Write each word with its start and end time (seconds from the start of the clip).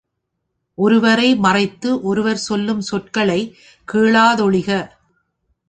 ஒருவரை 0.77 1.35
மறைத்து 1.35 2.01
ஒருவர் 2.01 2.41
சொல்லும் 2.47 2.81
சொற்களைக் 2.81 3.53
கேளாதொழிக! 3.87 4.69